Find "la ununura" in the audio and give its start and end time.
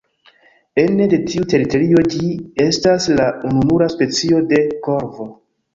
3.21-3.93